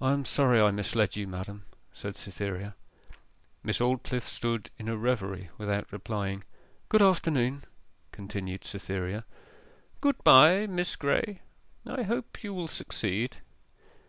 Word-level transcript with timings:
'I 0.00 0.12
am 0.14 0.24
sorry 0.24 0.60
I 0.60 0.72
misled 0.72 1.14
you, 1.14 1.28
madam,' 1.28 1.64
said 1.92 2.16
Cytherea. 2.16 2.74
Miss 3.62 3.78
Aldclyffe 3.80 4.26
stood 4.28 4.70
in 4.78 4.88
a 4.88 4.96
reverie, 4.96 5.48
without 5.58 5.92
replying. 5.92 6.42
'Good 6.88 7.02
afternoon,' 7.02 7.62
continued 8.10 8.64
Cytherea. 8.64 9.24
'Good 10.00 10.24
bye, 10.24 10.66
Miss 10.66 10.96
Graye 10.96 11.38
I 11.86 12.02
hope 12.02 12.42
you 12.42 12.52
will 12.52 12.66
succeed. 12.66 13.36